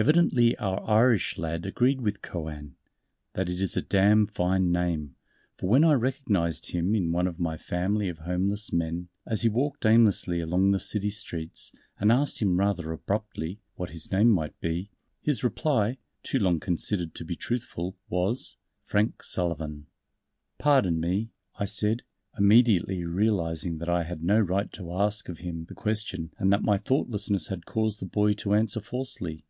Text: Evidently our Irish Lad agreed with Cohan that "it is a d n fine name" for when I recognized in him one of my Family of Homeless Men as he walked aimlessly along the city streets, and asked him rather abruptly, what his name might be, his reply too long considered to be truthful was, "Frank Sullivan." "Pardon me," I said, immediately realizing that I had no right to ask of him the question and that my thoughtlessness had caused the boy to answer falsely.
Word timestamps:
Evidently 0.00 0.56
our 0.56 0.82
Irish 0.88 1.36
Lad 1.36 1.66
agreed 1.66 2.00
with 2.00 2.22
Cohan 2.22 2.74
that 3.34 3.50
"it 3.50 3.60
is 3.60 3.76
a 3.76 3.82
d 3.82 3.98
n 3.98 4.26
fine 4.26 4.72
name" 4.72 5.14
for 5.58 5.66
when 5.68 5.84
I 5.84 5.92
recognized 5.92 6.74
in 6.74 6.94
him 6.94 7.12
one 7.12 7.26
of 7.26 7.38
my 7.38 7.58
Family 7.58 8.08
of 8.08 8.20
Homeless 8.20 8.72
Men 8.72 9.10
as 9.26 9.42
he 9.42 9.50
walked 9.50 9.84
aimlessly 9.84 10.40
along 10.40 10.70
the 10.70 10.80
city 10.80 11.10
streets, 11.10 11.74
and 11.98 12.10
asked 12.10 12.40
him 12.40 12.56
rather 12.58 12.90
abruptly, 12.92 13.60
what 13.74 13.90
his 13.90 14.10
name 14.10 14.30
might 14.30 14.58
be, 14.58 14.88
his 15.20 15.44
reply 15.44 15.98
too 16.22 16.38
long 16.38 16.60
considered 16.60 17.14
to 17.16 17.24
be 17.26 17.36
truthful 17.36 17.94
was, 18.08 18.56
"Frank 18.86 19.22
Sullivan." 19.22 19.84
"Pardon 20.56 20.98
me," 20.98 21.28
I 21.56 21.66
said, 21.66 22.04
immediately 22.38 23.04
realizing 23.04 23.76
that 23.76 23.90
I 23.90 24.04
had 24.04 24.22
no 24.22 24.40
right 24.40 24.72
to 24.72 24.94
ask 24.94 25.28
of 25.28 25.40
him 25.40 25.66
the 25.66 25.74
question 25.74 26.30
and 26.38 26.50
that 26.54 26.62
my 26.62 26.78
thoughtlessness 26.78 27.48
had 27.48 27.66
caused 27.66 28.00
the 28.00 28.06
boy 28.06 28.32
to 28.32 28.54
answer 28.54 28.80
falsely. 28.80 29.44